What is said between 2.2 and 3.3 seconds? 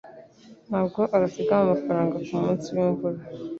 kumunsi wimvura.